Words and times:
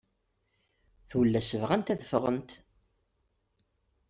Tullast 1.09 1.57
bɣant 1.61 1.91
ad 1.93 2.01
ffɣent. 2.09 2.51